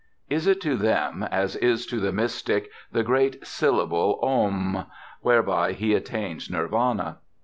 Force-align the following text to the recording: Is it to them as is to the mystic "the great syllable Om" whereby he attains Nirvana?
Is 0.31 0.47
it 0.47 0.59
to 0.61 0.77
them 0.77 1.21
as 1.29 1.55
is 1.57 1.85
to 1.85 1.99
the 1.99 2.11
mystic 2.11 2.71
"the 2.91 3.03
great 3.03 3.45
syllable 3.45 4.17
Om" 4.23 4.87
whereby 5.21 5.73
he 5.73 5.93
attains 5.93 6.49
Nirvana? 6.49 7.19